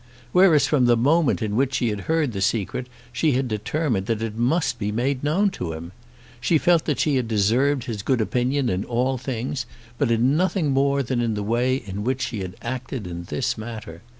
Whereas 0.31 0.65
from 0.65 0.87
the 0.87 0.97
moment 0.97 1.43
in 1.43 1.55
which 1.55 1.75
she 1.75 1.89
had 1.89 1.99
heard 2.09 2.33
the 2.33 2.41
secret 2.41 2.87
she 3.13 3.33
had 3.33 3.47
determined 3.47 4.07
that 4.07 4.23
it 4.23 4.35
must 4.35 4.79
be 4.79 4.91
made 4.91 5.23
known 5.23 5.51
to 5.51 5.73
him. 5.73 5.91
She 6.39 6.57
felt 6.57 6.85
that 6.85 6.99
she 6.99 7.17
had 7.17 7.27
deserved 7.27 7.83
his 7.83 8.01
good 8.01 8.19
opinion 8.19 8.67
in 8.67 8.83
all 8.83 9.19
things, 9.19 9.67
but 9.99 10.09
in 10.09 10.35
nothing 10.35 10.71
more 10.71 11.03
than 11.03 11.21
in 11.21 11.35
the 11.35 11.43
way 11.43 11.75
in 11.75 12.03
which 12.03 12.23
she 12.23 12.39
had 12.39 12.55
acted 12.63 13.05
in 13.05 13.25
this 13.25 13.59
matter. 13.59 14.01